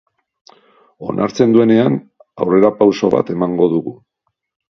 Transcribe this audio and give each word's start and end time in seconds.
Onartzen 1.11 1.53
duenean, 1.57 1.99
aurrerapauso 2.45 3.13
bat 3.17 3.31
emango 3.35 3.67
dugu. 3.77 3.93